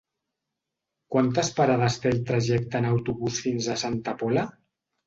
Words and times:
Quantes 1.17 1.51
parades 1.59 1.99
té 2.07 2.15
el 2.15 2.25
trajecte 2.33 2.83
en 2.83 2.91
autobús 2.95 3.41
fins 3.47 3.71
a 3.73 3.81
Santa 3.87 4.21
Pola? 4.25 4.53